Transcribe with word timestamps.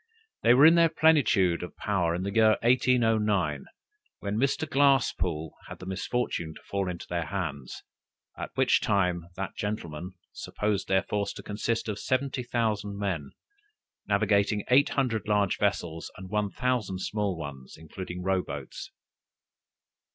They 0.41 0.55
were 0.55 0.65
in 0.65 0.73
their 0.73 0.89
plenitude 0.89 1.61
of 1.61 1.77
power 1.77 2.15
in 2.15 2.23
the 2.23 2.33
year 2.33 2.57
1809, 2.63 3.65
when 4.17 4.35
Mr. 4.35 4.67
Glasspoole 4.67 5.51
had 5.69 5.77
the 5.77 5.85
misfortune 5.85 6.55
to 6.55 6.61
fall 6.63 6.89
into 6.89 7.05
their 7.07 7.25
hands, 7.27 7.83
at 8.35 8.49
which 8.55 8.81
time 8.81 9.27
that 9.35 9.55
gentleman 9.55 10.13
supposed 10.33 10.87
their 10.87 11.03
force 11.03 11.33
to 11.33 11.43
consist 11.43 11.87
of 11.87 11.99
70,000 11.99 12.97
men, 12.97 13.29
navigating 14.07 14.63
eight 14.71 14.89
hundred 14.89 15.27
large 15.27 15.59
vessels, 15.59 16.09
and 16.17 16.31
one 16.31 16.49
thousand 16.49 16.97
small 17.01 17.37
ones, 17.37 17.75
including 17.77 18.23
row 18.23 18.41
boats. 18.41 18.89